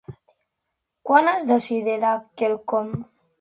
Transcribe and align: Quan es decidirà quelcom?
Quan 1.09 1.29
es 1.33 1.45
decidirà 1.51 2.15
quelcom? 2.45 2.91